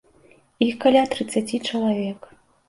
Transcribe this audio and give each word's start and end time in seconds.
Іх 0.67 0.73
каля 0.85 1.03
трыццаці 1.11 1.61
чалавек. 1.69 2.19